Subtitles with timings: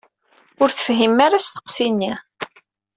[0.61, 2.13] Ur tefhimem ara asteqsi-nni.